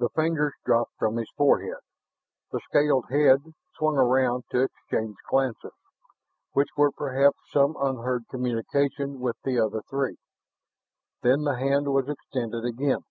The 0.00 0.08
fingers 0.16 0.54
dropped 0.64 0.96
from 0.98 1.14
his 1.16 1.30
forehead; 1.36 1.78
the 2.50 2.58
scaled 2.58 3.08
head 3.08 3.54
swung 3.76 3.96
around 3.96 4.42
to 4.50 4.62
exchange 4.62 5.14
glances, 5.30 5.76
which 6.54 6.70
were 6.76 6.90
perhaps 6.90 7.38
some 7.52 7.76
unheard 7.78 8.24
communication 8.28 9.20
with 9.20 9.36
the 9.44 9.60
other 9.60 9.82
three. 9.88 10.16
Then 11.22 11.44
the 11.44 11.54
hand 11.56 11.92
was 11.94 12.08
extended 12.08 12.64
again. 12.64 13.04